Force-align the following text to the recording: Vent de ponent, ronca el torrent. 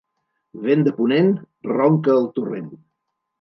Vent 0.67 0.85
de 0.87 0.93
ponent, 1.01 1.29
ronca 1.73 2.17
el 2.23 2.27
torrent. 2.39 2.73